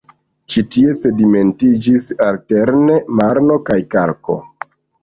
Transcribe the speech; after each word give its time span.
Ĉi 0.53 0.63
tie 0.75 0.95
sedimentiĝis 0.99 2.09
alterne 2.31 2.99
marno 3.21 3.63
kaj 3.71 3.81
kalko. 3.97 4.43